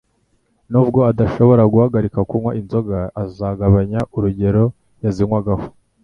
Nubwo 0.71 0.99
adashobora 1.11 1.63
guhagarika 1.73 2.19
kunywa 2.29 2.51
inzoga, 2.61 2.97
azagabanya 3.23 3.99
urugero 4.15 4.63
yazinywagaho 5.03 5.65